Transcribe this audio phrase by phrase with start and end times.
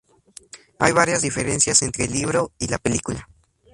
[0.79, 3.29] Hay varias diferencias entre el libro y la película.